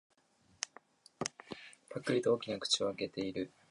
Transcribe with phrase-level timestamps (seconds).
[1.91, 3.53] ぱっくりと大きな口を開けている。